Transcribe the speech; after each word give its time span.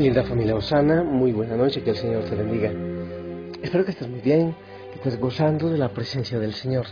Linda 0.00 0.24
familia 0.24 0.54
Osana, 0.56 1.02
muy 1.02 1.30
buena 1.30 1.56
noche, 1.56 1.82
que 1.82 1.90
el 1.90 1.96
Señor 1.96 2.24
te 2.24 2.34
bendiga. 2.34 2.72
Espero 3.62 3.84
que 3.84 3.90
estés 3.90 4.08
muy 4.08 4.20
bien, 4.20 4.56
que 4.92 4.96
estés 4.96 5.20
gozando 5.20 5.68
de 5.68 5.76
la 5.76 5.90
presencia 5.90 6.38
del 6.38 6.54
Señor. 6.54 6.86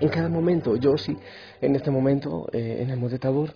En 0.00 0.08
cada 0.08 0.28
momento, 0.28 0.74
yo 0.74 0.98
sí, 0.98 1.16
en 1.60 1.76
este 1.76 1.92
momento, 1.92 2.48
eh, 2.52 2.78
en 2.80 2.90
el 2.90 2.96
Monte 2.98 3.20
Tabor, 3.20 3.54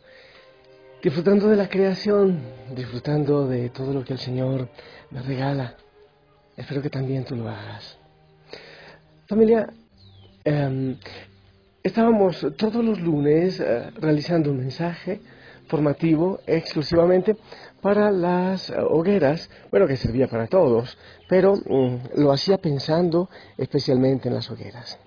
disfrutando 1.03 1.49
de 1.49 1.57
la 1.57 1.69
creación, 1.69 2.39
disfrutando 2.77 3.49
de 3.49 3.71
todo 3.71 3.93
lo 3.93 4.05
que 4.05 4.13
el 4.13 4.21
Señor 4.21 4.69
me 5.11 5.23
regala. 5.23 5.75
Espero 6.57 6.81
que 6.81 6.91
también 6.91 7.25
tú 7.25 7.35
lo 7.35 7.49
hagas. 7.49 7.99
Familia, 9.27 9.67
em, 10.45 10.97
estábamos 11.83 12.47
todos 12.57 12.85
los 12.85 13.01
lunes 13.01 13.59
eh, 13.59 13.91
realizando 13.97 14.53
un 14.53 14.59
mensaje 14.59 15.21
formativo 15.67 16.39
exclusivamente 16.47 17.37
para 17.85 18.11
las 18.11 18.71
hogueras, 18.71 19.51
bueno, 19.71 19.87
que 19.87 19.99
servía 19.99 20.27
para 20.27 20.47
todos, 20.47 20.97
pero 21.29 21.55
mm, 21.55 22.17
lo 22.17 22.33
hacía 22.33 22.57
pensando 22.57 23.29
especialmente 23.59 24.29
en 24.29 24.35
las 24.37 24.51
hogueras. 24.51 24.99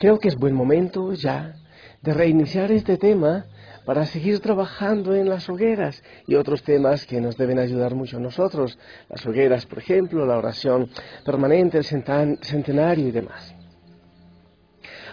Creo 0.00 0.18
que 0.18 0.26
es 0.26 0.34
buen 0.34 0.52
momento 0.52 1.12
ya 1.12 1.54
de 2.02 2.12
reiniciar 2.12 2.72
este 2.72 2.96
tema 2.96 3.46
para 3.86 4.04
seguir 4.04 4.40
trabajando 4.40 5.14
en 5.14 5.28
las 5.28 5.48
hogueras 5.48 6.02
y 6.26 6.34
otros 6.34 6.64
temas 6.64 7.06
que 7.06 7.20
nos 7.20 7.36
deben 7.36 7.60
ayudar 7.60 7.94
mucho 7.94 8.16
a 8.16 8.20
nosotros, 8.20 8.76
las 9.08 9.24
hogueras, 9.24 9.64
por 9.64 9.78
ejemplo, 9.78 10.26
la 10.26 10.38
oración 10.38 10.90
permanente, 11.24 11.78
el 11.78 11.84
centenario 11.84 13.06
y 13.06 13.12
demás. 13.12 13.54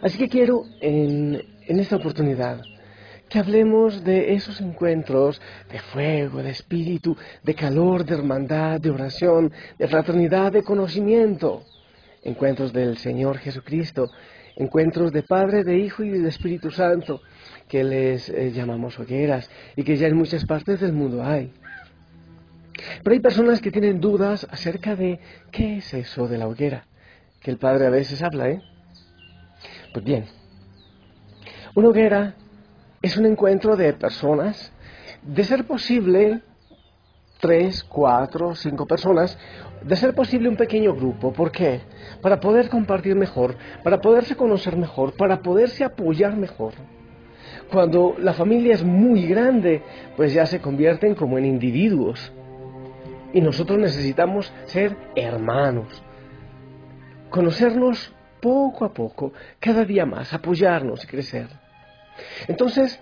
Así 0.01 0.17
que 0.17 0.27
quiero 0.27 0.63
en 0.81 1.43
esta 1.67 1.97
oportunidad 1.97 2.63
que 3.29 3.39
hablemos 3.39 4.03
de 4.03 4.33
esos 4.33 4.59
encuentros 4.59 5.39
de 5.71 5.79
fuego, 5.79 6.41
de 6.41 6.49
espíritu, 6.49 7.15
de 7.43 7.53
calor, 7.53 8.03
de 8.03 8.15
hermandad, 8.15 8.81
de 8.81 8.89
oración, 8.89 9.51
de 9.77 9.87
fraternidad, 9.87 10.51
de 10.51 10.63
conocimiento. 10.63 11.63
Encuentros 12.23 12.73
del 12.73 12.97
Señor 12.97 13.37
Jesucristo, 13.37 14.09
encuentros 14.55 15.13
de 15.13 15.23
Padre, 15.23 15.63
de 15.63 15.77
Hijo 15.77 16.03
y 16.03 16.09
de 16.09 16.27
Espíritu 16.27 16.71
Santo, 16.71 17.21
que 17.67 17.83
les 17.83 18.29
eh, 18.29 18.51
llamamos 18.51 18.99
hogueras 18.99 19.49
y 19.75 19.83
que 19.83 19.95
ya 19.95 20.07
en 20.07 20.17
muchas 20.17 20.45
partes 20.45 20.79
del 20.81 20.91
mundo 20.91 21.23
hay. 21.23 21.53
Pero 23.03 23.13
hay 23.13 23.19
personas 23.19 23.61
que 23.61 23.71
tienen 23.71 24.01
dudas 24.01 24.47
acerca 24.49 24.95
de 24.95 25.19
qué 25.51 25.77
es 25.77 25.93
eso 25.93 26.27
de 26.27 26.37
la 26.37 26.47
hoguera, 26.47 26.87
que 27.41 27.51
el 27.51 27.57
Padre 27.57 27.85
a 27.85 27.89
veces 27.89 28.21
habla, 28.23 28.49
¿eh? 28.49 28.61
Pues 29.93 30.03
bien, 30.03 30.25
una 31.75 31.89
hoguera 31.89 32.35
es 33.01 33.17
un 33.17 33.25
encuentro 33.25 33.75
de 33.75 33.93
personas, 33.93 34.71
de 35.21 35.43
ser 35.43 35.65
posible 35.65 36.41
tres, 37.39 37.83
cuatro, 37.83 38.55
cinco 38.55 38.85
personas, 38.85 39.37
de 39.81 39.95
ser 39.95 40.13
posible 40.13 40.49
un 40.49 40.57
pequeño 40.57 40.93
grupo. 40.93 41.31
¿Por 41.31 41.51
qué? 41.51 41.81
Para 42.21 42.39
poder 42.39 42.69
compartir 42.69 43.15
mejor, 43.15 43.55
para 43.83 44.01
poderse 44.01 44.35
conocer 44.35 44.75
mejor, 44.75 45.13
para 45.13 45.41
poderse 45.41 45.83
apoyar 45.83 46.35
mejor. 46.35 46.73
Cuando 47.71 48.15
la 48.19 48.33
familia 48.33 48.73
es 48.73 48.83
muy 48.83 49.25
grande, 49.27 49.81
pues 50.17 50.33
ya 50.33 50.45
se 50.45 50.59
convierten 50.59 51.15
como 51.15 51.37
en 51.37 51.45
individuos. 51.45 52.33
Y 53.31 53.41
nosotros 53.41 53.77
necesitamos 53.77 54.51
ser 54.65 54.97
hermanos. 55.15 56.03
Conocernos 57.29 58.13
poco 58.41 58.85
a 58.85 58.93
poco, 58.93 59.33
cada 59.59 59.85
día 59.85 60.05
más, 60.05 60.33
apoyarnos 60.33 61.03
y 61.03 61.07
crecer. 61.07 61.58
Entonces, 62.47 62.99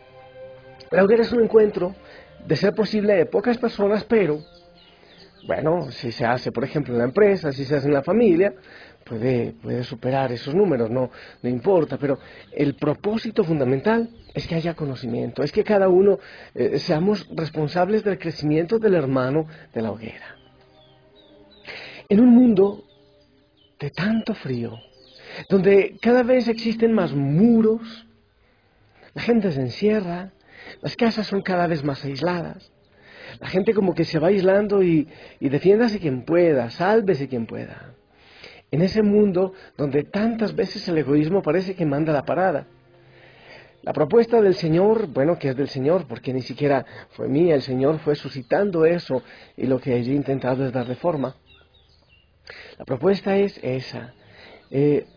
la 0.91 1.03
hoguera 1.03 1.23
es 1.23 1.31
un 1.31 1.43
encuentro 1.43 1.95
de 2.45 2.55
ser 2.55 2.73
posible 2.73 3.15
de 3.15 3.25
pocas 3.25 3.57
personas, 3.57 4.03
pero, 4.05 4.39
bueno, 5.45 5.91
si 5.91 6.11
se 6.11 6.25
hace, 6.25 6.51
por 6.51 6.63
ejemplo, 6.63 6.93
en 6.93 6.99
la 6.99 7.05
empresa, 7.05 7.51
si 7.51 7.65
se 7.65 7.75
hace 7.75 7.87
en 7.87 7.93
la 7.93 8.03
familia, 8.03 8.53
puede, 9.03 9.53
puede 9.61 9.83
superar 9.83 10.31
esos 10.31 10.53
números, 10.53 10.89
no, 10.89 11.09
no 11.41 11.49
importa, 11.49 11.97
pero 11.97 12.19
el 12.51 12.75
propósito 12.75 13.43
fundamental 13.43 14.09
es 14.33 14.47
que 14.47 14.55
haya 14.55 14.75
conocimiento, 14.75 15.43
es 15.43 15.51
que 15.51 15.63
cada 15.63 15.89
uno 15.89 16.19
eh, 16.53 16.77
seamos 16.79 17.27
responsables 17.33 18.03
del 18.03 18.19
crecimiento 18.19 18.79
del 18.79 18.93
hermano 18.93 19.47
de 19.73 19.81
la 19.81 19.91
hoguera. 19.91 20.35
En 22.09 22.19
un 22.19 22.29
mundo 22.29 22.85
de 23.79 23.89
tanto 23.89 24.33
frío, 24.33 24.77
donde 25.49 25.97
cada 26.01 26.23
vez 26.23 26.47
existen 26.47 26.93
más 26.93 27.13
muros, 27.13 28.07
la 29.17 29.23
gente 29.23 29.51
se 29.51 29.61
encierra, 29.61 30.31
las 30.79 30.95
casas 30.95 31.25
son 31.25 31.41
cada 31.41 31.65
vez 31.65 31.83
más 31.83 32.05
aisladas. 32.05 32.71
La 33.39 33.47
gente 33.47 33.73
como 33.73 33.95
que 33.95 34.05
se 34.05 34.19
va 34.19 34.27
aislando 34.27 34.83
y, 34.83 35.07
y 35.39 35.49
defiéndase 35.49 35.97
quien 35.97 36.21
pueda, 36.21 36.69
sálvese 36.69 37.27
quien 37.27 37.47
pueda. 37.47 37.95
En 38.69 38.83
ese 38.83 39.01
mundo 39.01 39.53
donde 39.75 40.03
tantas 40.03 40.55
veces 40.55 40.87
el 40.87 40.99
egoísmo 40.99 41.41
parece 41.41 41.73
que 41.73 41.83
manda 41.83 42.13
la 42.13 42.25
parada. 42.25 42.67
La 43.81 43.91
propuesta 43.91 44.39
del 44.39 44.53
Señor, 44.53 45.07
bueno, 45.07 45.39
que 45.39 45.49
es 45.49 45.55
del 45.55 45.69
Señor, 45.69 46.05
porque 46.07 46.31
ni 46.31 46.43
siquiera 46.43 46.85
fue 47.09 47.27
mía, 47.27 47.55
el 47.55 47.63
Señor 47.63 47.97
fue 47.97 48.13
suscitando 48.13 48.85
eso 48.85 49.23
y 49.55 49.65
lo 49.65 49.79
que 49.79 49.95
he 49.95 49.99
intentado 49.99 50.63
es 50.63 50.71
darle 50.71 50.93
forma. 50.93 51.37
La 52.77 52.85
propuesta 52.85 53.35
es 53.35 53.59
esa. 53.63 54.13
Eh, 54.69 55.07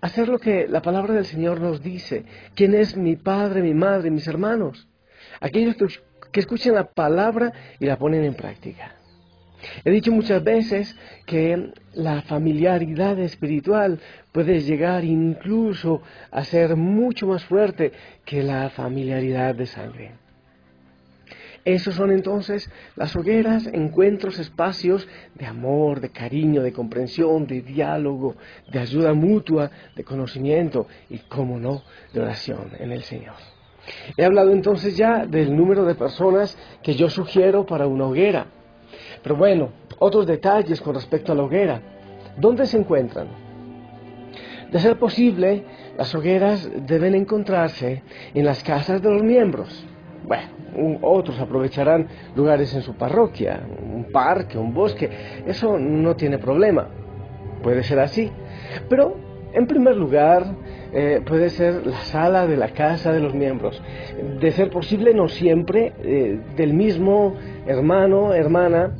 hacer 0.00 0.28
lo 0.28 0.38
que 0.38 0.68
la 0.68 0.82
palabra 0.82 1.14
del 1.14 1.24
Señor 1.24 1.60
nos 1.60 1.82
dice. 1.82 2.24
¿Quién 2.54 2.74
es 2.74 2.96
mi 2.96 3.16
padre, 3.16 3.62
mi 3.62 3.74
madre, 3.74 4.10
mis 4.10 4.26
hermanos? 4.26 4.88
Aquellos 5.40 5.76
que 6.32 6.40
escuchan 6.40 6.74
la 6.74 6.84
palabra 6.84 7.52
y 7.78 7.86
la 7.86 7.98
ponen 7.98 8.24
en 8.24 8.34
práctica. 8.34 8.94
He 9.84 9.90
dicho 9.90 10.12
muchas 10.12 10.42
veces 10.42 10.96
que 11.26 11.72
la 11.94 12.22
familiaridad 12.22 13.18
espiritual 13.18 13.98
puede 14.30 14.60
llegar 14.60 15.04
incluso 15.04 16.02
a 16.30 16.44
ser 16.44 16.76
mucho 16.76 17.26
más 17.26 17.44
fuerte 17.44 17.92
que 18.24 18.42
la 18.42 18.70
familiaridad 18.70 19.54
de 19.54 19.66
sangre. 19.66 20.27
Esos 21.64 21.94
son 21.94 22.10
entonces 22.10 22.70
las 22.96 23.14
hogueras, 23.16 23.66
encuentros, 23.66 24.38
espacios 24.38 25.06
de 25.34 25.46
amor, 25.46 26.00
de 26.00 26.10
cariño, 26.10 26.62
de 26.62 26.72
comprensión, 26.72 27.46
de 27.46 27.62
diálogo, 27.62 28.36
de 28.70 28.78
ayuda 28.78 29.12
mutua, 29.12 29.70
de 29.94 30.04
conocimiento 30.04 30.86
y, 31.10 31.18
como 31.18 31.58
no, 31.58 31.82
de 32.12 32.20
oración 32.20 32.70
en 32.78 32.92
el 32.92 33.02
Señor. 33.02 33.36
He 34.16 34.24
hablado 34.24 34.52
entonces 34.52 34.96
ya 34.96 35.26
del 35.26 35.54
número 35.54 35.84
de 35.84 35.94
personas 35.94 36.56
que 36.82 36.94
yo 36.94 37.08
sugiero 37.08 37.66
para 37.66 37.86
una 37.86 38.06
hoguera. 38.06 38.46
Pero 39.22 39.36
bueno, 39.36 39.70
otros 39.98 40.26
detalles 40.26 40.80
con 40.80 40.94
respecto 40.94 41.32
a 41.32 41.34
la 41.34 41.42
hoguera. 41.42 41.80
¿Dónde 42.36 42.66
se 42.66 42.78
encuentran? 42.78 43.28
De 44.70 44.78
ser 44.78 44.98
posible, 44.98 45.64
las 45.96 46.14
hogueras 46.14 46.68
deben 46.86 47.14
encontrarse 47.14 48.02
en 48.34 48.44
las 48.44 48.62
casas 48.62 49.02
de 49.02 49.10
los 49.10 49.22
miembros. 49.22 49.84
Bueno, 50.24 50.98
otros 51.02 51.38
aprovecharán 51.40 52.06
lugares 52.36 52.74
en 52.74 52.82
su 52.82 52.94
parroquia, 52.94 53.60
un 53.80 54.04
parque, 54.12 54.58
un 54.58 54.74
bosque, 54.74 55.08
eso 55.46 55.78
no 55.78 56.16
tiene 56.16 56.38
problema, 56.38 56.88
puede 57.62 57.82
ser 57.82 57.98
así. 58.00 58.30
Pero, 58.88 59.16
en 59.52 59.66
primer 59.66 59.96
lugar, 59.96 60.44
eh, 60.92 61.22
puede 61.24 61.50
ser 61.50 61.86
la 61.86 61.98
sala 61.98 62.46
de 62.46 62.56
la 62.56 62.68
casa 62.68 63.12
de 63.12 63.20
los 63.20 63.34
miembros. 63.34 63.80
De 64.40 64.52
ser 64.52 64.70
posible, 64.70 65.14
no 65.14 65.28
siempre 65.28 65.92
eh, 66.02 66.40
del 66.56 66.74
mismo 66.74 67.34
hermano, 67.66 68.34
hermana, 68.34 68.94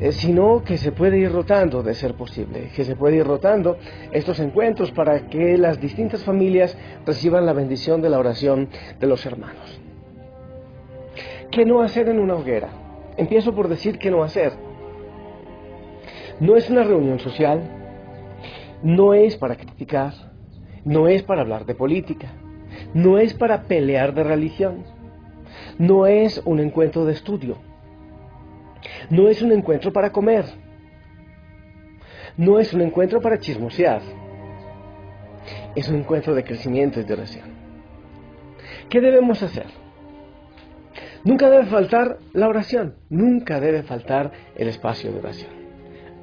eh, 0.00 0.12
sino 0.12 0.64
que 0.64 0.76
se 0.76 0.92
puede 0.92 1.18
ir 1.18 1.30
rotando, 1.30 1.82
de 1.82 1.94
ser 1.94 2.14
posible, 2.14 2.70
que 2.74 2.84
se 2.84 2.96
puede 2.96 3.16
ir 3.16 3.26
rotando 3.26 3.78
estos 4.12 4.40
encuentros 4.40 4.90
para 4.90 5.28
que 5.28 5.56
las 5.56 5.80
distintas 5.80 6.24
familias 6.24 6.76
reciban 7.06 7.46
la 7.46 7.52
bendición 7.52 8.02
de 8.02 8.10
la 8.10 8.18
oración 8.18 8.68
de 8.98 9.06
los 9.06 9.24
hermanos. 9.24 9.80
¿Qué 11.54 11.64
no 11.64 11.82
hacer 11.82 12.08
en 12.08 12.18
una 12.18 12.34
hoguera? 12.34 12.68
Empiezo 13.16 13.54
por 13.54 13.68
decir 13.68 13.96
qué 13.96 14.10
no 14.10 14.24
hacer. 14.24 14.54
No 16.40 16.56
es 16.56 16.68
una 16.68 16.82
reunión 16.82 17.20
social, 17.20 17.62
no 18.82 19.14
es 19.14 19.36
para 19.36 19.54
criticar, 19.54 20.12
no 20.84 21.06
es 21.06 21.22
para 21.22 21.42
hablar 21.42 21.64
de 21.64 21.76
política, 21.76 22.32
no 22.92 23.18
es 23.18 23.34
para 23.34 23.62
pelear 23.62 24.14
de 24.14 24.24
religión, 24.24 24.82
no 25.78 26.08
es 26.08 26.42
un 26.44 26.58
encuentro 26.58 27.04
de 27.04 27.12
estudio, 27.12 27.58
no 29.08 29.28
es 29.28 29.40
un 29.40 29.52
encuentro 29.52 29.92
para 29.92 30.10
comer, 30.10 30.46
no 32.36 32.58
es 32.58 32.74
un 32.74 32.80
encuentro 32.80 33.20
para 33.20 33.38
chismosear, 33.38 34.02
es 35.76 35.88
un 35.88 35.94
encuentro 36.00 36.34
de 36.34 36.42
crecimiento 36.42 36.98
y 36.98 37.04
de 37.04 37.12
oración. 37.12 37.48
¿Qué 38.88 39.00
debemos 39.00 39.40
hacer? 39.40 39.83
Nunca 41.24 41.48
debe 41.48 41.64
faltar 41.66 42.18
la 42.34 42.48
oración, 42.48 42.96
nunca 43.08 43.58
debe 43.58 43.82
faltar 43.82 44.30
el 44.56 44.68
espacio 44.68 45.10
de 45.10 45.18
oración, 45.18 45.50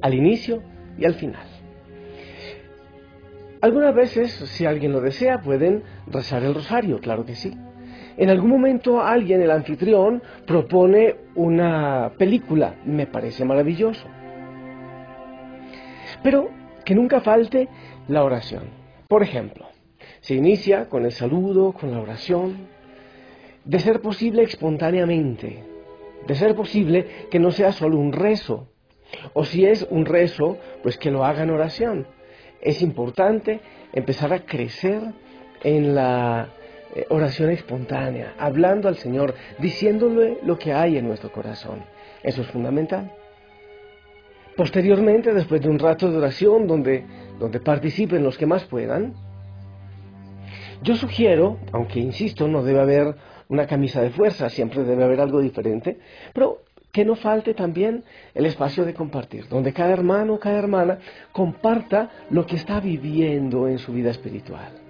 al 0.00 0.14
inicio 0.14 0.62
y 0.96 1.04
al 1.04 1.14
final. 1.14 1.44
Algunas 3.60 3.94
veces, 3.94 4.32
si 4.32 4.64
alguien 4.66 4.92
lo 4.92 5.00
desea, 5.00 5.40
pueden 5.40 5.82
rezar 6.06 6.42
el 6.42 6.54
rosario, 6.54 7.00
claro 7.00 7.24
que 7.24 7.34
sí. 7.34 7.52
en 8.16 8.28
algún 8.28 8.50
momento 8.50 9.00
alguien, 9.00 9.40
el 9.40 9.50
anfitrión, 9.50 10.22
propone 10.46 11.16
una 11.34 12.12
película. 12.18 12.74
Me 12.84 13.06
parece 13.06 13.44
maravilloso. 13.44 14.06
Pero 16.22 16.50
que 16.84 16.94
nunca 16.94 17.20
falte 17.20 17.68
la 18.08 18.24
oración. 18.24 18.64
Por 19.08 19.22
ejemplo, 19.22 19.66
se 20.20 20.34
inicia 20.34 20.88
con 20.88 21.04
el 21.04 21.12
saludo, 21.12 21.72
con 21.72 21.90
la 21.90 22.00
oración, 22.00 22.68
de 23.64 23.78
ser 23.78 24.00
posible 24.00 24.42
espontáneamente, 24.42 25.64
de 26.26 26.34
ser 26.34 26.54
posible 26.54 27.06
que 27.30 27.38
no 27.38 27.50
sea 27.50 27.72
solo 27.72 27.98
un 27.98 28.12
rezo, 28.12 28.68
o 29.34 29.44
si 29.44 29.64
es 29.64 29.86
un 29.90 30.06
rezo, 30.06 30.58
pues 30.82 30.96
que 30.96 31.10
lo 31.10 31.24
haga 31.24 31.42
en 31.42 31.50
oración. 31.50 32.06
Es 32.60 32.82
importante 32.82 33.60
empezar 33.92 34.32
a 34.32 34.40
crecer 34.40 35.02
en 35.62 35.94
la 35.94 36.48
eh, 36.94 37.06
oración 37.10 37.50
espontánea, 37.50 38.34
hablando 38.38 38.88
al 38.88 38.96
Señor, 38.96 39.34
diciéndole 39.58 40.38
lo 40.44 40.58
que 40.58 40.72
hay 40.72 40.96
en 40.96 41.06
nuestro 41.06 41.30
corazón. 41.30 41.84
Eso 42.22 42.42
es 42.42 42.48
fundamental. 42.48 43.12
Posteriormente, 44.56 45.32
después 45.32 45.60
de 45.60 45.68
un 45.68 45.78
rato 45.78 46.10
de 46.10 46.18
oración 46.18 46.66
donde, 46.66 47.04
donde 47.38 47.60
participen 47.60 48.22
los 48.22 48.36
que 48.36 48.46
más 48.46 48.64
puedan, 48.64 49.14
yo 50.82 50.96
sugiero, 50.96 51.58
aunque 51.72 52.00
insisto, 52.00 52.48
no 52.48 52.62
debe 52.62 52.80
haber 52.80 53.14
una 53.52 53.66
camisa 53.66 54.00
de 54.00 54.10
fuerza, 54.10 54.48
siempre 54.48 54.82
debe 54.82 55.04
haber 55.04 55.20
algo 55.20 55.40
diferente, 55.40 55.98
pero 56.32 56.62
que 56.90 57.04
no 57.04 57.14
falte 57.16 57.52
también 57.52 58.02
el 58.34 58.46
espacio 58.46 58.84
de 58.84 58.94
compartir, 58.94 59.46
donde 59.48 59.72
cada 59.74 59.92
hermano, 59.92 60.38
cada 60.38 60.58
hermana 60.58 60.98
comparta 61.32 62.10
lo 62.30 62.46
que 62.46 62.56
está 62.56 62.80
viviendo 62.80 63.68
en 63.68 63.78
su 63.78 63.92
vida 63.92 64.10
espiritual 64.10 64.81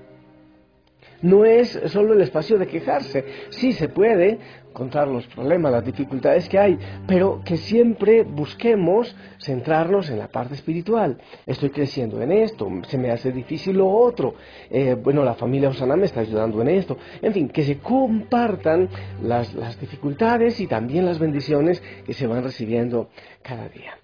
no 1.22 1.44
es 1.44 1.80
solo 1.86 2.14
el 2.14 2.20
espacio 2.20 2.58
de 2.58 2.66
quejarse. 2.66 3.24
Sí 3.50 3.72
se 3.72 3.88
puede 3.88 4.38
contar 4.72 5.08
los 5.08 5.26
problemas, 5.26 5.72
las 5.72 5.84
dificultades 5.84 6.48
que 6.48 6.58
hay, 6.58 6.78
pero 7.06 7.42
que 7.44 7.56
siempre 7.56 8.22
busquemos 8.22 9.14
centrarnos 9.38 10.10
en 10.10 10.18
la 10.18 10.28
parte 10.28 10.54
espiritual. 10.54 11.18
Estoy 11.46 11.70
creciendo 11.70 12.20
en 12.22 12.32
esto, 12.32 12.68
se 12.88 12.98
me 12.98 13.10
hace 13.10 13.32
difícil 13.32 13.76
lo 13.76 13.88
otro, 13.88 14.34
eh, 14.70 14.94
bueno, 14.94 15.24
la 15.24 15.34
familia 15.34 15.68
Osana 15.68 15.96
me 15.96 16.06
está 16.06 16.20
ayudando 16.20 16.60
en 16.62 16.68
esto. 16.68 16.96
En 17.20 17.32
fin, 17.32 17.48
que 17.48 17.64
se 17.64 17.78
compartan 17.78 18.88
las, 19.22 19.54
las 19.54 19.78
dificultades 19.78 20.58
y 20.60 20.66
también 20.66 21.04
las 21.04 21.18
bendiciones 21.18 21.82
que 22.04 22.14
se 22.14 22.26
van 22.26 22.42
recibiendo 22.42 23.08
cada 23.42 23.68
día. 23.68 23.98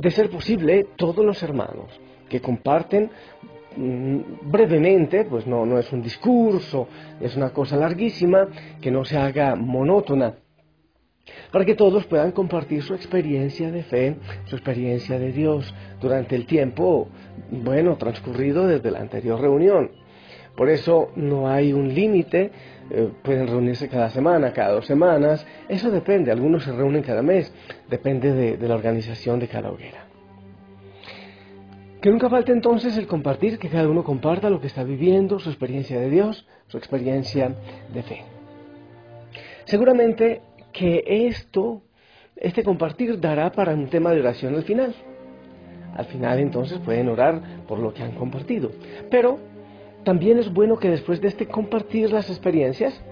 De 0.00 0.10
ser 0.10 0.30
posible, 0.30 0.86
todos 0.96 1.24
los 1.24 1.42
hermanos 1.42 2.00
que 2.28 2.40
comparten 2.40 3.10
brevemente, 3.76 5.24
pues 5.24 5.46
no, 5.46 5.64
no 5.66 5.78
es 5.78 5.92
un 5.92 6.02
discurso, 6.02 6.88
es 7.20 7.36
una 7.36 7.50
cosa 7.50 7.76
larguísima, 7.76 8.48
que 8.80 8.90
no 8.90 9.04
se 9.04 9.16
haga 9.16 9.54
monótona, 9.54 10.34
para 11.52 11.64
que 11.64 11.74
todos 11.74 12.06
puedan 12.06 12.32
compartir 12.32 12.82
su 12.82 12.94
experiencia 12.94 13.70
de 13.70 13.82
fe, 13.82 14.16
su 14.46 14.56
experiencia 14.56 15.18
de 15.18 15.32
Dios 15.32 15.72
durante 16.00 16.34
el 16.34 16.46
tiempo, 16.46 17.08
bueno, 17.50 17.96
transcurrido 17.96 18.66
desde 18.66 18.90
la 18.90 19.00
anterior 19.00 19.40
reunión. 19.40 19.90
Por 20.56 20.70
eso 20.70 21.12
no 21.14 21.48
hay 21.48 21.72
un 21.72 21.94
límite, 21.94 22.50
eh, 22.90 23.10
pueden 23.22 23.46
reunirse 23.46 23.88
cada 23.88 24.10
semana, 24.10 24.52
cada 24.52 24.72
dos 24.72 24.86
semanas, 24.86 25.46
eso 25.68 25.90
depende, 25.90 26.32
algunos 26.32 26.64
se 26.64 26.72
reúnen 26.72 27.02
cada 27.02 27.22
mes, 27.22 27.52
depende 27.88 28.56
de 28.56 28.68
la 28.68 28.74
organización 28.74 29.38
de 29.38 29.46
cada 29.46 29.70
hoguera. 29.70 30.07
Que 32.00 32.10
nunca 32.10 32.30
falte 32.30 32.52
entonces 32.52 32.96
el 32.96 33.08
compartir, 33.08 33.58
que 33.58 33.68
cada 33.68 33.88
uno 33.88 34.04
comparta 34.04 34.50
lo 34.50 34.60
que 34.60 34.68
está 34.68 34.84
viviendo, 34.84 35.40
su 35.40 35.48
experiencia 35.48 35.98
de 35.98 36.08
Dios, 36.08 36.46
su 36.68 36.78
experiencia 36.78 37.56
de 37.92 38.02
fe. 38.04 38.22
Seguramente 39.64 40.42
que 40.72 41.02
esto, 41.26 41.82
este 42.36 42.62
compartir 42.62 43.18
dará 43.18 43.50
para 43.50 43.74
un 43.74 43.88
tema 43.88 44.12
de 44.12 44.20
oración 44.20 44.54
al 44.54 44.62
final. 44.62 44.94
Al 45.96 46.04
final 46.04 46.38
entonces 46.38 46.78
pueden 46.78 47.08
orar 47.08 47.64
por 47.66 47.80
lo 47.80 47.92
que 47.92 48.04
han 48.04 48.12
compartido. 48.12 48.70
Pero 49.10 49.40
también 50.04 50.38
es 50.38 50.52
bueno 50.52 50.78
que 50.78 50.90
después 50.90 51.20
de 51.20 51.26
este 51.26 51.48
compartir 51.48 52.12
las 52.12 52.30
experiencias, 52.30 53.02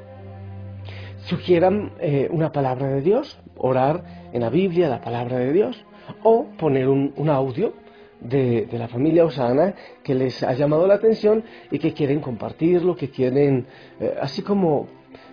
sugieran 1.25 1.93
eh, 1.99 2.29
una 2.31 2.53
palabra 2.53 2.87
de 2.87 3.03
Dios, 3.03 3.37
orar 3.57 4.31
en 4.33 4.43
la 4.43 4.49
Biblia 4.49 4.89
la 4.89 5.01
palabra 5.01 5.39
de 5.39 5.53
Dios, 5.53 5.85
o 6.23 6.47
poner 6.57 6.89
un, 6.89 7.13
un 7.17 7.29
audio 7.29 7.73
de, 8.21 8.69
la 8.73 8.89
familia 8.89 9.25
Osana 9.25 9.75
que 10.03 10.15
les 10.15 10.43
ha 10.43 10.53
llamado 10.55 10.87
la 10.87 10.95
atención 10.95 11.45
y 11.71 11.79
que 11.79 11.93
quieren 11.93 12.21
compartirlo, 12.21 12.97
que 12.97 13.11
quieren 13.11 13.67
eh, 14.01 14.15
así 14.21 14.43
como 14.43 14.89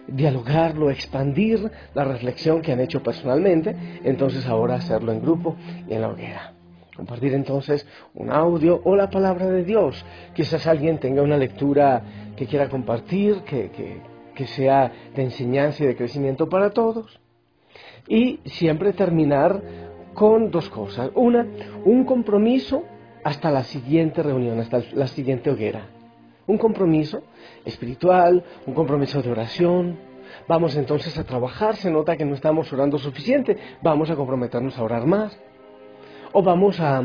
dialogarlo, 0.07 0.89
expandir 0.89 1.71
la 1.93 2.03
reflexión 2.03 2.61
que 2.61 2.71
han 2.71 2.79
hecho 2.81 3.01
personalmente, 3.01 3.75
entonces 4.03 4.45
ahora 4.45 4.75
hacerlo 4.75 5.11
en 5.11 5.21
grupo 5.21 5.55
y 5.87 5.93
en 5.93 6.01
la 6.01 6.09
hoguera. 6.09 6.53
Compartir 6.95 7.33
entonces 7.33 7.87
un 8.13 8.31
audio 8.31 8.79
o 8.83 8.95
la 8.95 9.09
palabra 9.09 9.47
de 9.47 9.63
Dios. 9.63 10.05
Quizás 10.35 10.67
alguien 10.67 10.99
tenga 10.99 11.23
una 11.23 11.37
lectura 11.37 12.03
que 12.35 12.45
quiera 12.45 12.69
compartir, 12.69 13.41
que, 13.41 13.71
que 14.35 14.45
sea 14.47 14.91
de 15.15 15.23
enseñanza 15.23 15.83
y 15.83 15.87
de 15.87 15.95
crecimiento 15.95 16.47
para 16.47 16.69
todos. 16.69 17.19
Y 18.07 18.41
siempre 18.45 18.93
terminar 18.93 19.61
con 20.13 20.51
dos 20.51 20.69
cosas. 20.69 21.11
Una, 21.15 21.45
un 21.85 22.05
compromiso 22.05 22.83
hasta 23.23 23.51
la 23.51 23.63
siguiente 23.63 24.21
reunión, 24.21 24.59
hasta 24.59 24.81
la 24.93 25.07
siguiente 25.07 25.49
hoguera. 25.49 25.87
Un 26.45 26.57
compromiso 26.57 27.23
espiritual, 27.63 28.43
un 28.65 28.73
compromiso 28.73 29.21
de 29.21 29.31
oración. 29.31 29.97
Vamos 30.47 30.75
entonces 30.75 31.17
a 31.17 31.23
trabajar, 31.23 31.75
se 31.75 31.89
nota 31.89 32.17
que 32.17 32.25
no 32.25 32.35
estamos 32.35 32.71
orando 32.73 32.97
suficiente, 32.97 33.57
vamos 33.81 34.09
a 34.09 34.15
comprometernos 34.15 34.77
a 34.77 34.83
orar 34.83 35.05
más. 35.05 35.39
O 36.33 36.41
vamos 36.41 36.79
a, 36.79 37.01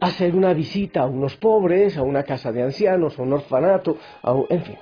hacer 0.00 0.34
una 0.34 0.52
visita 0.52 1.02
a 1.02 1.06
unos 1.06 1.36
pobres, 1.36 1.96
a 1.96 2.02
una 2.02 2.22
casa 2.22 2.52
de 2.52 2.62
ancianos, 2.62 3.18
a 3.18 3.22
un 3.22 3.32
orfanato, 3.32 3.96
en 4.48 4.62
fin. 4.62 4.78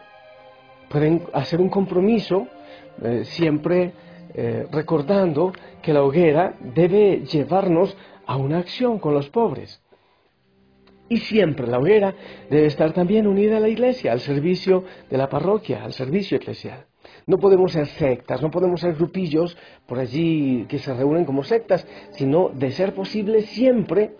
Pueden 0.89 1.23
hacer 1.33 1.61
un 1.61 1.69
compromiso 1.69 2.47
eh, 3.03 3.25
siempre 3.25 3.93
eh, 4.39 4.67
recordando 4.71 5.53
que 5.83 5.95
la 5.95 6.03
hoguera 6.03 6.55
debe 6.61 7.21
llevarnos 7.21 7.97
a 8.27 8.37
una 8.37 8.59
acción 8.59 8.99
con 8.99 9.15
los 9.15 9.31
pobres. 9.31 9.83
Y 11.09 11.19
siempre 11.19 11.67
la 11.67 11.79
hoguera 11.79 12.15
debe 12.51 12.67
estar 12.67 12.93
también 12.93 13.27
unida 13.27 13.57
a 13.57 13.61
la 13.61 13.69
iglesia, 13.69 14.13
al 14.13 14.21
servicio 14.21 14.85
de 15.09 15.17
la 15.17 15.29
parroquia, 15.29 15.85
al 15.85 15.95
servicio 15.95 16.37
eclesial. 16.37 16.85
No 17.27 17.39
podemos 17.39 17.73
ser 17.73 17.87
sectas, 17.87 18.43
no 18.43 18.51
podemos 18.51 18.81
ser 18.81 18.95
grupillos 18.95 19.57
por 19.87 19.99
allí 19.99 20.67
que 20.69 20.79
se 20.81 20.93
reúnen 20.93 21.25
como 21.25 21.43
sectas, 21.43 21.87
sino 22.11 22.51
de 22.51 22.73
ser 22.73 22.93
posible 22.93 23.43
siempre 23.43 24.17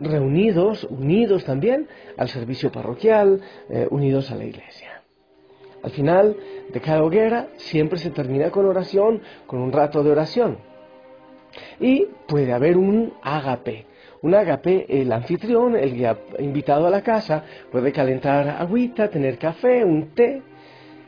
reunidos, 0.00 0.84
unidos 0.84 1.44
también 1.44 1.86
al 2.16 2.28
servicio 2.28 2.72
parroquial, 2.72 3.40
eh, 3.68 3.86
unidos 3.90 4.30
a 4.30 4.34
la 4.34 4.44
iglesia. 4.44 4.93
Al 5.84 5.90
final 5.90 6.34
de 6.72 6.80
cada 6.80 7.02
hoguera 7.02 7.48
siempre 7.58 7.98
se 7.98 8.08
termina 8.08 8.50
con 8.50 8.64
oración, 8.64 9.20
con 9.46 9.60
un 9.60 9.70
rato 9.70 10.02
de 10.02 10.12
oración. 10.12 10.56
Y 11.78 12.06
puede 12.26 12.54
haber 12.54 12.78
un 12.78 13.12
ágape. 13.20 13.84
Un 14.22 14.34
ágape, 14.34 14.86
el 14.88 15.12
anfitrión, 15.12 15.76
el 15.76 16.16
invitado 16.38 16.86
a 16.86 16.90
la 16.90 17.02
casa, 17.02 17.44
puede 17.70 17.92
calentar 17.92 18.48
agüita, 18.48 19.10
tener 19.10 19.36
café, 19.36 19.84
un 19.84 20.14
té, 20.14 20.40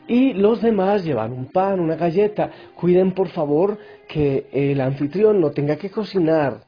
y 0.07 0.33
los 0.33 0.61
demás 0.61 1.03
llevan 1.03 1.33
un 1.33 1.47
pan, 1.47 1.79
una 1.79 1.95
galleta. 1.95 2.51
Cuiden 2.75 3.13
por 3.13 3.29
favor 3.29 3.79
que 4.07 4.45
el 4.51 4.79
anfitrión 4.79 5.41
no 5.41 5.49
tenga 5.49 5.75
que 5.77 5.89
cocinar 5.89 6.59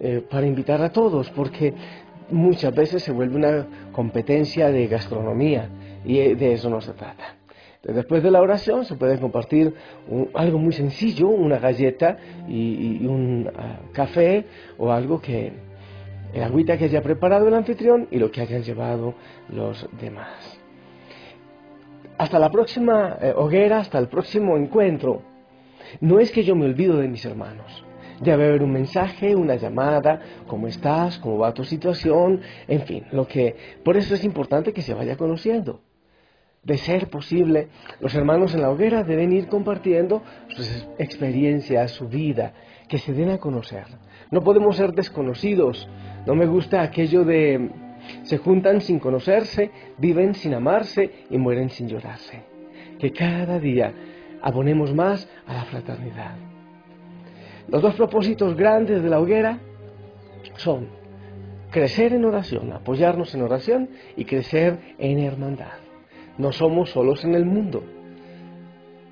eh, 0.00 0.20
para 0.28 0.48
invitar 0.48 0.82
a 0.82 0.90
todos, 0.90 1.30
porque 1.30 1.72
muchas 2.28 2.74
veces 2.74 3.04
se 3.04 3.12
vuelve 3.12 3.36
una 3.36 3.66
competencia 3.92 4.68
de 4.72 4.88
gastronomía 4.88 5.68
y 6.04 6.34
de 6.34 6.54
eso 6.54 6.68
no 6.68 6.80
se 6.80 6.92
trata. 6.94 7.41
Después 7.82 8.22
de 8.22 8.30
la 8.30 8.40
oración 8.40 8.84
se 8.84 8.94
puede 8.94 9.18
compartir 9.18 9.74
algo 10.34 10.58
muy 10.58 10.72
sencillo, 10.72 11.26
una 11.26 11.58
galleta 11.58 12.16
y, 12.46 13.04
un 13.04 13.50
ah, 13.56 13.80
café 13.92 14.44
o 14.78 14.92
algo 14.92 15.20
que, 15.20 15.52
el 16.32 16.42
agüita 16.44 16.78
que 16.78 16.84
haya 16.84 17.02
preparado 17.02 17.48
el 17.48 17.54
anfitrión 17.54 18.06
y 18.12 18.18
lo 18.18 18.30
que 18.30 18.40
hayan 18.40 18.62
llevado 18.62 19.14
los 19.48 19.88
demás. 20.00 20.60
Hasta 22.18 22.38
la 22.38 22.50
próxima 22.50 23.18
eh, 23.20 23.34
hoguera, 23.36 23.80
hasta 23.80 23.98
el 23.98 24.06
próximo 24.06 24.56
encuentro. 24.56 25.22
No 26.00 26.20
es 26.20 26.30
que 26.30 26.44
yo 26.44 26.54
me 26.54 26.66
olvido 26.66 26.98
de 26.98 27.08
mis 27.08 27.24
hermanos. 27.24 27.84
Debe 28.20 28.44
haber 28.44 28.62
un 28.62 28.70
mensaje, 28.70 29.34
una 29.34 29.56
llamada, 29.56 30.20
cómo 30.46 30.68
estás, 30.68 31.18
cómo 31.18 31.38
va 31.38 31.52
tu 31.52 31.64
situación, 31.64 32.42
en 32.68 32.82
fin, 32.82 33.04
lo 33.10 33.26
que 33.26 33.56
por 33.82 33.96
eso 33.96 34.14
es 34.14 34.22
importante 34.22 34.72
que 34.72 34.82
se 34.82 34.94
vaya 34.94 35.16
conociendo 35.16 35.80
de 36.62 36.78
ser 36.78 37.08
posible, 37.08 37.68
los 38.00 38.14
hermanos 38.14 38.54
en 38.54 38.62
la 38.62 38.70
hoguera 38.70 39.02
deben 39.02 39.32
ir 39.32 39.48
compartiendo 39.48 40.22
sus 40.48 40.86
experiencias, 40.98 41.90
su 41.90 42.08
vida, 42.08 42.52
que 42.88 42.98
se 42.98 43.12
den 43.12 43.30
a 43.30 43.38
conocer. 43.38 43.86
No 44.30 44.42
podemos 44.42 44.76
ser 44.76 44.92
desconocidos. 44.92 45.88
No 46.26 46.34
me 46.34 46.46
gusta 46.46 46.82
aquello 46.82 47.24
de 47.24 47.70
se 48.24 48.38
juntan 48.38 48.80
sin 48.80 48.98
conocerse, 48.98 49.70
viven 49.98 50.34
sin 50.34 50.54
amarse 50.54 51.26
y 51.30 51.38
mueren 51.38 51.70
sin 51.70 51.88
llorarse. 51.88 52.42
que 52.98 53.12
cada 53.12 53.58
día 53.58 53.92
abonemos 54.42 54.94
más 54.94 55.28
a 55.46 55.54
la 55.54 55.64
fraternidad. 55.64 56.36
Los 57.66 57.82
dos 57.82 57.94
propósitos 57.96 58.56
grandes 58.56 59.02
de 59.02 59.10
la 59.10 59.18
hoguera 59.18 59.58
son 60.56 60.86
crecer 61.72 62.12
en 62.12 62.24
oración, 62.24 62.72
apoyarnos 62.72 63.34
en 63.34 63.42
oración 63.42 63.90
y 64.16 64.24
crecer 64.24 64.94
en 64.98 65.18
hermandad. 65.18 65.91
No 66.38 66.52
somos 66.52 66.90
solos 66.90 67.24
en 67.24 67.34
el 67.34 67.44
mundo. 67.44 67.82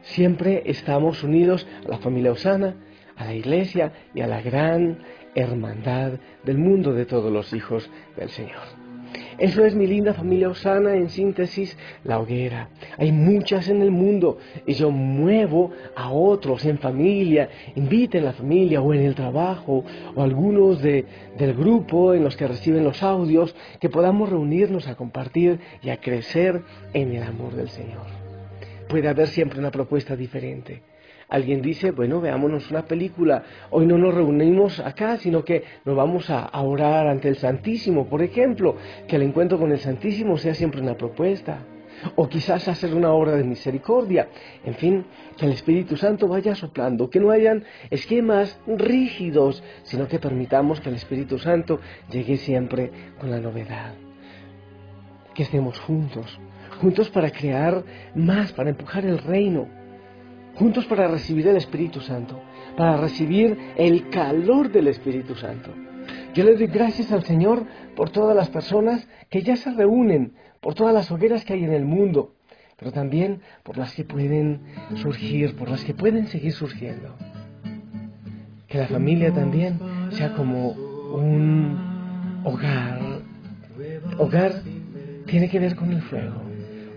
Siempre 0.02 0.62
estamos 0.66 1.22
unidos 1.22 1.66
a 1.84 1.88
la 1.88 1.98
familia 1.98 2.32
Osana, 2.32 2.76
a 3.16 3.24
la 3.26 3.34
iglesia 3.34 3.92
y 4.14 4.22
a 4.22 4.26
la 4.26 4.40
gran 4.40 4.98
hermandad 5.34 6.12
del 6.44 6.58
mundo 6.58 6.92
de 6.92 7.06
todos 7.06 7.30
los 7.30 7.52
hijos 7.52 7.90
del 8.16 8.30
Señor. 8.30 8.89
Eso 9.38 9.64
es 9.64 9.74
mi 9.74 9.86
linda 9.86 10.12
familia 10.12 10.48
Osana, 10.48 10.94
en 10.94 11.08
síntesis, 11.08 11.76
la 12.04 12.18
hoguera. 12.18 12.68
Hay 12.98 13.10
muchas 13.10 13.68
en 13.68 13.80
el 13.80 13.90
mundo 13.90 14.38
y 14.66 14.74
yo 14.74 14.90
muevo 14.90 15.70
a 15.96 16.12
otros 16.12 16.64
en 16.66 16.78
familia, 16.78 17.48
inviten 17.74 18.22
a 18.22 18.26
la 18.26 18.32
familia 18.32 18.82
o 18.82 18.92
en 18.92 19.00
el 19.00 19.14
trabajo 19.14 19.84
o 20.14 20.22
algunos 20.22 20.82
de, 20.82 21.06
del 21.38 21.54
grupo 21.54 22.12
en 22.12 22.22
los 22.22 22.36
que 22.36 22.46
reciben 22.46 22.84
los 22.84 23.02
audios, 23.02 23.54
que 23.80 23.88
podamos 23.88 24.28
reunirnos 24.28 24.86
a 24.88 24.94
compartir 24.94 25.58
y 25.82 25.90
a 25.90 25.98
crecer 25.98 26.62
en 26.92 27.14
el 27.14 27.22
amor 27.22 27.54
del 27.54 27.70
Señor. 27.70 28.06
Puede 28.88 29.08
haber 29.08 29.28
siempre 29.28 29.58
una 29.58 29.70
propuesta 29.70 30.16
diferente. 30.16 30.89
Alguien 31.30 31.62
dice, 31.62 31.92
bueno, 31.92 32.20
veámonos 32.20 32.72
una 32.72 32.82
película. 32.82 33.44
Hoy 33.70 33.86
no 33.86 33.96
nos 33.96 34.12
reunimos 34.12 34.80
acá, 34.80 35.16
sino 35.16 35.44
que 35.44 35.62
nos 35.84 35.94
vamos 35.94 36.28
a, 36.28 36.50
orar 36.60 37.06
ante 37.06 37.28
el 37.28 37.36
Santísimo. 37.36 38.08
Por 38.08 38.20
ejemplo, 38.20 38.74
que 39.06 39.14
el 39.14 39.22
encuentro 39.22 39.56
con 39.56 39.70
el 39.70 39.78
Santísimo 39.78 40.36
sea 40.38 40.54
siempre 40.54 40.80
una 40.80 40.96
propuesta. 40.96 41.58
O 42.16 42.28
quizás 42.28 42.66
hacer 42.66 42.94
una 42.94 43.12
obra 43.12 43.36
de 43.36 43.44
misericordia. 43.44 44.28
En 44.64 44.74
fin, 44.74 45.04
que 45.36 45.46
el 45.46 45.52
Espíritu 45.52 45.96
Santo 45.96 46.26
vaya 46.26 46.56
soplando, 46.56 47.10
que 47.10 47.20
no 47.20 47.30
hayan 47.30 47.64
esquemas 47.90 48.58
rígidos, 48.66 49.62
sino 49.84 50.08
que 50.08 50.18
permitamos 50.18 50.80
que 50.80 50.88
el 50.88 50.96
Espíritu 50.96 51.38
Santo 51.38 51.78
llegue 52.10 52.38
siempre 52.38 52.90
con 53.20 53.30
la 53.30 53.38
novedad. 53.38 53.94
Que 55.34 55.44
estemos 55.44 55.78
juntos, 55.78 56.40
juntos 56.80 57.08
para 57.10 57.30
crear 57.30 57.84
más, 58.16 58.52
para 58.52 58.70
empujar 58.70 59.04
el 59.04 59.18
reino 59.18 59.79
juntos 60.60 60.84
para 60.84 61.08
recibir 61.08 61.48
el 61.48 61.56
Espíritu 61.56 62.02
Santo, 62.02 62.38
para 62.76 62.98
recibir 62.98 63.56
el 63.78 64.10
calor 64.10 64.70
del 64.70 64.88
Espíritu 64.88 65.34
Santo. 65.34 65.70
Yo 66.34 66.44
le 66.44 66.54
doy 66.54 66.66
gracias 66.66 67.10
al 67.12 67.24
Señor 67.24 67.64
por 67.96 68.10
todas 68.10 68.36
las 68.36 68.50
personas 68.50 69.08
que 69.30 69.42
ya 69.42 69.56
se 69.56 69.72
reúnen, 69.72 70.34
por 70.60 70.74
todas 70.74 70.92
las 70.92 71.10
hogueras 71.10 71.46
que 71.46 71.54
hay 71.54 71.64
en 71.64 71.72
el 71.72 71.86
mundo, 71.86 72.34
pero 72.76 72.92
también 72.92 73.40
por 73.62 73.78
las 73.78 73.94
que 73.94 74.04
pueden 74.04 74.60
surgir, 74.96 75.56
por 75.56 75.70
las 75.70 75.82
que 75.82 75.94
pueden 75.94 76.26
seguir 76.26 76.52
surgiendo. 76.52 77.16
Que 78.68 78.76
la 78.76 78.86
familia 78.86 79.32
también 79.32 79.80
sea 80.10 80.34
como 80.34 80.72
un 80.72 82.42
hogar. 82.44 83.00
Hogar 84.18 84.52
tiene 85.24 85.48
que 85.48 85.58
ver 85.58 85.74
con 85.74 85.90
el 85.90 86.02
fuego 86.02 86.50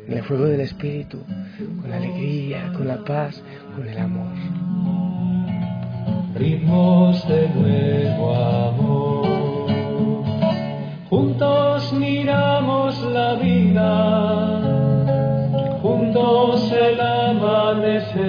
el 0.07 0.23
fuego 0.23 0.45
del 0.45 0.61
Espíritu, 0.61 1.19
con 1.57 1.89
la 1.89 1.97
alegría, 1.97 2.71
con 2.73 2.87
la 2.87 2.97
paz, 3.03 3.43
con 3.75 3.87
el 3.87 3.97
amor. 3.97 4.33
Ritmos 6.35 7.27
de 7.27 7.47
nuevo 7.49 8.33
amor, 8.35 9.27
juntos 11.09 11.93
miramos 11.93 12.99
la 13.11 13.35
vida, 13.35 14.61
juntos 15.81 16.71
el 16.71 16.99
amanecer, 16.99 18.23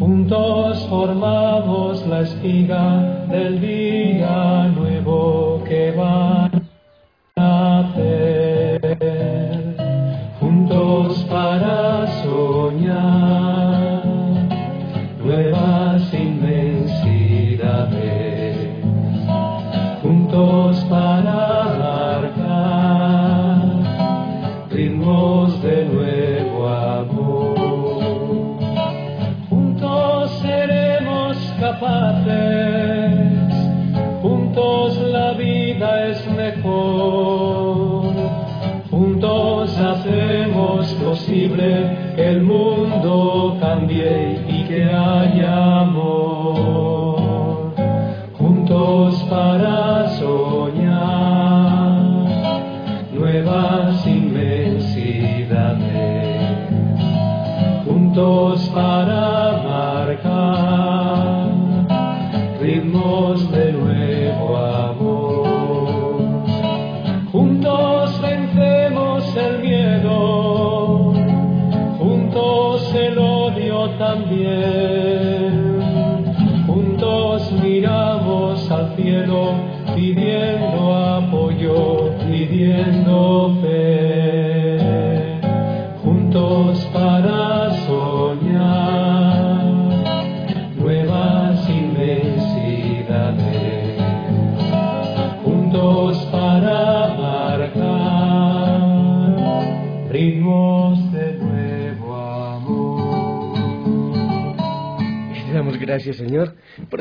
juntos 0.00 0.84
formamos 0.88 2.04
la 2.08 2.22
espiga 2.22 3.26
del 3.28 3.60
día 3.60 4.71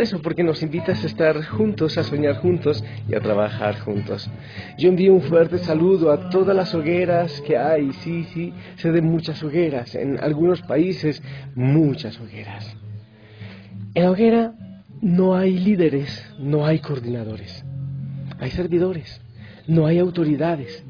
eso, 0.02 0.22
porque 0.22 0.44
nos 0.44 0.62
invitas 0.64 1.04
a 1.04 1.08
estar 1.08 1.44
juntos, 1.46 1.98
a 1.98 2.04
soñar 2.04 2.36
juntos 2.38 2.84
y 3.08 3.16
a 3.16 3.22
trabajar 3.22 3.80
juntos. 3.80 4.30
Yo 4.78 4.90
envío 4.90 5.14
un 5.14 5.22
fuerte 5.22 5.60
saludo 5.60 6.12
a 6.12 6.30
todas 6.30 6.56
las 6.56 6.74
hogueras 6.74 7.42
que 7.42 7.58
hay, 7.58 7.94
sí, 7.94 8.26
sí, 8.34 8.54
sé 8.76 8.92
de 8.92 9.02
muchas 9.02 9.42
hogueras, 9.44 9.96
en 9.96 10.20
algunos 10.20 10.62
países 10.62 11.22
muchas 11.56 12.20
hogueras. 12.20 12.76
En 13.94 14.04
la 14.04 14.12
hoguera 14.12 14.54
no 15.02 15.36
hay 15.36 15.58
líderes, 15.58 16.26
no 16.40 16.66
hay 16.66 16.80
coordinadores, 16.80 17.64
hay 18.40 18.52
servidores, 18.52 19.22
no 19.68 19.86
hay 19.86 20.00
autoridades. 20.00 20.84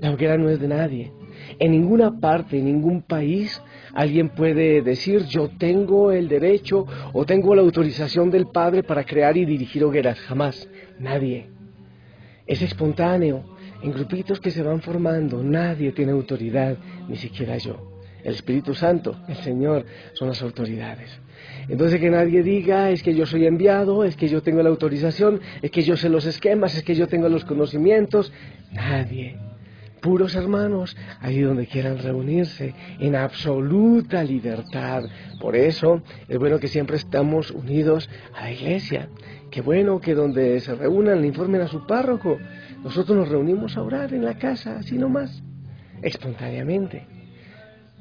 La 0.00 0.12
hoguera 0.12 0.36
no 0.36 0.48
es 0.48 0.60
de 0.60 0.68
nadie. 0.68 1.12
En 1.58 1.72
ninguna 1.72 2.20
parte, 2.20 2.58
en 2.58 2.66
ningún 2.66 3.02
país 3.02 3.60
alguien 3.94 4.30
puede 4.30 4.82
decir 4.82 5.24
yo 5.26 5.48
tengo 5.48 6.12
el 6.12 6.28
derecho 6.28 6.86
o 7.12 7.24
tengo 7.24 7.54
la 7.54 7.62
autorización 7.62 8.30
del 8.30 8.46
Padre 8.46 8.82
para 8.82 9.04
crear 9.04 9.36
y 9.36 9.44
dirigir 9.44 9.84
hogueras. 9.84 10.18
Jamás. 10.20 10.68
Nadie. 10.98 11.46
Es 12.46 12.62
espontáneo, 12.62 13.44
en 13.82 13.92
grupitos 13.92 14.40
que 14.40 14.50
se 14.50 14.62
van 14.62 14.80
formando. 14.80 15.42
Nadie 15.42 15.92
tiene 15.92 16.12
autoridad, 16.12 16.76
ni 17.08 17.16
siquiera 17.16 17.56
yo. 17.58 18.00
El 18.24 18.34
Espíritu 18.34 18.74
Santo, 18.74 19.16
el 19.28 19.36
Señor, 19.36 19.84
son 20.14 20.28
las 20.28 20.42
autoridades. 20.42 21.10
Entonces 21.68 22.00
que 22.00 22.10
nadie 22.10 22.42
diga, 22.42 22.90
es 22.90 23.02
que 23.02 23.14
yo 23.14 23.26
soy 23.26 23.46
enviado, 23.46 24.04
es 24.04 24.16
que 24.16 24.28
yo 24.28 24.42
tengo 24.42 24.62
la 24.62 24.70
autorización, 24.70 25.40
es 25.62 25.70
que 25.70 25.82
yo 25.82 25.96
sé 25.96 26.08
los 26.08 26.26
esquemas, 26.26 26.74
es 26.74 26.82
que 26.82 26.94
yo 26.94 27.06
tengo 27.06 27.28
los 27.28 27.44
conocimientos. 27.44 28.32
Nadie 28.72 29.36
puros 30.00 30.34
hermanos, 30.34 30.96
ahí 31.20 31.40
donde 31.40 31.66
quieran 31.66 31.98
reunirse, 31.98 32.74
en 32.98 33.14
absoluta 33.14 34.22
libertad. 34.24 35.04
Por 35.40 35.56
eso 35.56 36.02
es 36.28 36.38
bueno 36.38 36.58
que 36.58 36.68
siempre 36.68 36.96
estamos 36.96 37.50
unidos 37.50 38.08
a 38.34 38.44
la 38.44 38.52
iglesia. 38.52 39.08
Qué 39.50 39.60
bueno 39.60 40.00
que 40.00 40.14
donde 40.14 40.60
se 40.60 40.74
reúnan 40.74 41.20
le 41.20 41.28
informen 41.28 41.62
a 41.62 41.68
su 41.68 41.86
párroco. 41.86 42.38
Nosotros 42.82 43.16
nos 43.16 43.28
reunimos 43.28 43.76
a 43.76 43.82
orar 43.82 44.12
en 44.12 44.24
la 44.24 44.38
casa, 44.38 44.76
así 44.78 44.96
nomás, 44.98 45.42
espontáneamente. 46.02 47.06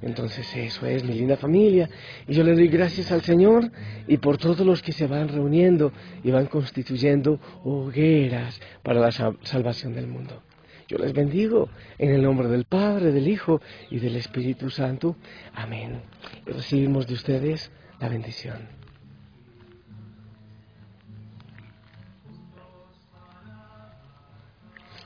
Entonces 0.01 0.56
eso 0.56 0.86
es 0.86 1.04
mi 1.04 1.13
linda 1.13 1.38
familia. 1.38 1.89
Y 2.27 2.34
yo 2.34 2.44
le 2.44 2.54
doy 2.54 2.68
gracias 2.68 3.12
al 3.12 3.22
Señor 3.22 3.72
y 4.08 4.18
por 4.18 4.38
todos 4.38 4.60
los 4.60 4.82
que 4.82 4.92
se 4.92 5.08
van 5.08 5.27
reuniendo 5.27 5.92
y 6.24 6.32
van 6.32 6.46
constituyendo 6.46 7.39
hogueras 7.63 8.60
para 8.84 9.00
la 9.00 9.12
salvación 9.12 9.94
del 9.96 10.08
mundo. 10.08 10.44
Yo 10.88 10.98
les 10.98 11.13
bendigo 11.13 11.70
en 11.98 12.12
el 12.12 12.22
nombre 12.22 12.48
del 12.48 12.63
Padre, 12.65 13.12
del 13.12 13.27
Hijo 13.27 13.62
y 13.89 14.00
del 14.00 14.15
Espíritu 14.15 14.70
Santo. 14.70 15.17
Amén. 15.53 16.01
Y 16.46 16.51
recibimos 16.51 17.08
de 17.08 17.13
ustedes 17.13 17.72
la 18.00 18.08
bendición. 18.08 18.77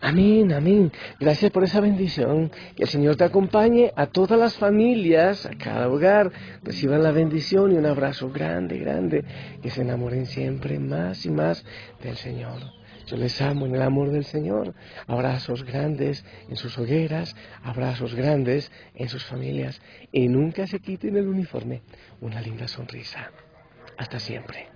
Amén, 0.03 0.51
amén. 0.51 0.91
Gracias 1.19 1.51
por 1.51 1.63
esa 1.63 1.79
bendición. 1.79 2.51
Que 2.75 2.83
el 2.83 2.89
Señor 2.89 3.15
te 3.15 3.23
acompañe 3.23 3.93
a 3.95 4.07
todas 4.07 4.37
las 4.37 4.57
familias, 4.57 5.45
a 5.45 5.51
cada 5.51 5.87
hogar. 5.89 6.31
Reciban 6.63 7.03
la 7.03 7.11
bendición 7.11 7.71
y 7.71 7.75
un 7.75 7.85
abrazo 7.85 8.31
grande, 8.31 8.79
grande. 8.79 9.23
Que 9.61 9.69
se 9.69 9.83
enamoren 9.83 10.25
siempre 10.25 10.79
más 10.79 11.23
y 11.25 11.29
más 11.29 11.63
del 12.03 12.17
Señor. 12.17 12.80
Yo 13.07 13.17
les 13.17 13.41
amo 13.41 13.65
en 13.65 13.75
el 13.75 13.81
amor 13.81 14.11
del 14.11 14.25
Señor. 14.25 14.73
Abrazos 15.07 15.63
grandes 15.63 16.23
en 16.49 16.55
sus 16.55 16.77
hogueras, 16.77 17.35
abrazos 17.63 18.15
grandes 18.15 18.71
en 18.95 19.09
sus 19.09 19.23
familias. 19.25 19.81
Y 20.11 20.27
nunca 20.27 20.67
se 20.67 20.79
quiten 20.79 21.17
el 21.17 21.27
uniforme. 21.27 21.81
Una 22.21 22.41
linda 22.41 22.67
sonrisa. 22.67 23.31
Hasta 23.97 24.19
siempre. 24.19 24.69